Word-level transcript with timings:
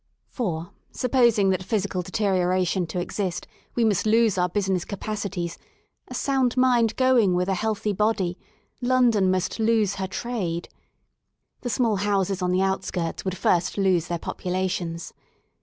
For, 0.29 0.71
supposing 0.89 1.51
that 1.51 1.61
Physical 1.61 2.01
Deterioration 2.01 2.87
to 2.87 2.99
exist, 2.99 3.45
we 3.75 3.85
must 3.85 4.07
lose 4.07 4.35
our 4.35 4.49
business 4.49 4.83
capacities; 4.83 5.59
a 6.07 6.15
sound 6.15 6.57
mind 6.57 6.95
going 6.95 7.35
with 7.35 7.47
a 7.47 7.53
healthy 7.53 7.93
body, 7.93 8.39
London 8.81 9.29
must 9.29 9.59
lose 9.59 9.97
her 10.01 10.07
trade. 10.07 10.69
The 11.61 11.69
small 11.69 11.97
houses 11.97 12.41
on 12.41 12.49
the 12.51 12.63
outskirts 12.63 13.23
would 13.23 13.37
first 13.37 13.77
lose 13.77 14.07
their 14.07 14.17
populations. 14.17 15.13